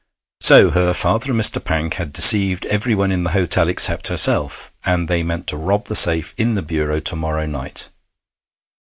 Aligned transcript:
So 0.39 0.71
her 0.71 0.95
father 0.95 1.29
and 1.31 1.39
Mr. 1.39 1.63
Pank 1.63 1.93
had 1.93 2.11
deceived 2.11 2.65
everyone 2.65 3.11
in 3.11 3.23
the 3.23 3.33
hotel 3.37 3.67
except 3.69 4.07
herself, 4.07 4.71
and 4.83 5.07
they 5.07 5.21
meant 5.21 5.45
to 5.49 5.55
rob 5.57 5.85
the 5.85 5.95
safe 5.95 6.33
in 6.37 6.55
the 6.55 6.63
bureau 6.63 6.99
to 7.01 7.15
morrow 7.15 7.45
night. 7.45 7.89